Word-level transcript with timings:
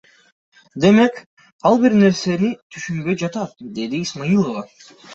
Демек, 0.85 1.19
ал 1.71 1.77
бир 1.85 1.97
нерсени 2.05 2.51
түшүнбөй 2.73 3.23
жатат,— 3.27 3.57
деди 3.81 4.05
Исмаилова. 4.11 4.69